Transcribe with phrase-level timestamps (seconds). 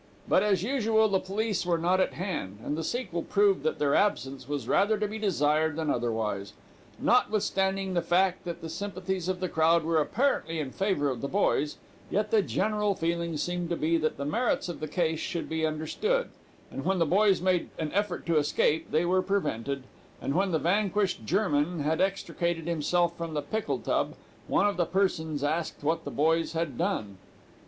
[0.27, 3.93] But, as usual, the police were not at hand, and the sequel proved that their
[3.93, 6.53] absence was rather to be desired than otherwise.
[6.97, 11.27] Notwithstanding the fact that the sympathies of the crowd were apparently in favor of the
[11.27, 11.77] boys,
[12.09, 15.67] yet the general feeling seemed to be that the merits of the case should be
[15.67, 16.31] understood,
[16.71, 19.83] and when the boys made an effort to escape, they were prevented;
[20.19, 24.15] and when the vanquished German had extricated himself from the pickle tub,
[24.47, 27.19] one of the persons asked what the boys had done.